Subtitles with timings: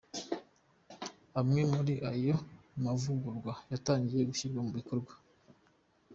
[1.39, 2.35] Amwe muri ayo
[2.83, 5.13] mavugurwa yatangiye gushyirwa mu bikorwa.